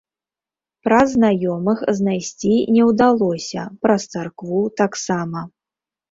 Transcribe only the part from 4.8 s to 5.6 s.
таксама.